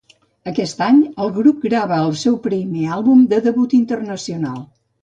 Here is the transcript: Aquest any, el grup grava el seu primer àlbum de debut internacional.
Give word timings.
Aquest 0.51 0.79
any, 0.85 0.97
el 1.25 1.29
grup 1.35 1.61
grava 1.67 2.01
el 2.07 2.17
seu 2.25 2.41
primer 2.49 2.89
àlbum 2.99 3.25
de 3.35 3.45
debut 3.51 3.79
internacional. 3.85 4.63